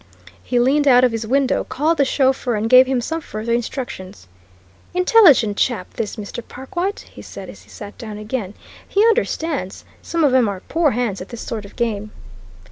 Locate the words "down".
7.99-8.17